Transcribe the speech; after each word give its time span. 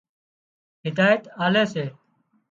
هدايت 0.85 1.21
آلي 1.45 1.63
سي 1.71 1.85